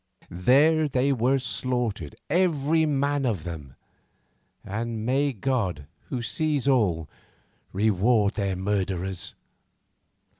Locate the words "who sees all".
6.09-7.07